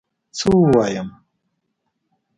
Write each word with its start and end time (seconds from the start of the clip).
څه 0.37 0.49
ووایم؟! 0.61 1.07